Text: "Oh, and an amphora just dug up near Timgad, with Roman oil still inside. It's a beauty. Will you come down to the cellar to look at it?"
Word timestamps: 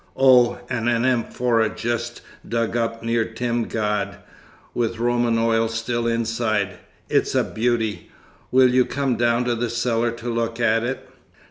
"Oh, 0.17 0.57
and 0.67 0.89
an 0.89 1.05
amphora 1.05 1.69
just 1.69 2.21
dug 2.49 2.75
up 2.75 3.03
near 3.03 3.23
Timgad, 3.23 4.17
with 4.73 4.97
Roman 4.97 5.37
oil 5.37 5.67
still 5.67 6.07
inside. 6.07 6.79
It's 7.07 7.35
a 7.35 7.43
beauty. 7.43 8.09
Will 8.49 8.71
you 8.73 8.83
come 8.83 9.15
down 9.15 9.45
to 9.45 9.53
the 9.53 9.69
cellar 9.69 10.09
to 10.09 10.27
look 10.27 10.59
at 10.59 10.83
it?" 10.83 11.07